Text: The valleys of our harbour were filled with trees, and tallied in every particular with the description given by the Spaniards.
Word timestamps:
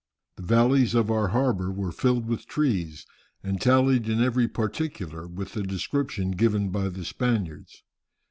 The 0.37 0.41
valleys 0.41 0.95
of 0.95 1.11
our 1.11 1.27
harbour 1.27 1.71
were 1.71 1.91
filled 1.91 2.25
with 2.25 2.47
trees, 2.47 3.05
and 3.43 3.61
tallied 3.61 4.09
in 4.09 4.19
every 4.19 4.47
particular 4.47 5.27
with 5.27 5.53
the 5.53 5.61
description 5.61 6.31
given 6.31 6.69
by 6.69 6.89
the 6.89 7.05
Spaniards. 7.05 7.83